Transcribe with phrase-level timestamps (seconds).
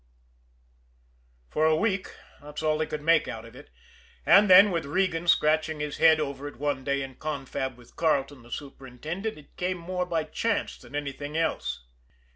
[1.51, 2.07] For a week
[2.41, 3.69] that's all they could make out of it,
[4.25, 8.41] and then, with Regan scratching his head over it one day in confab with Carleton,
[8.41, 11.83] the superintendent, it came more by chance than anything else.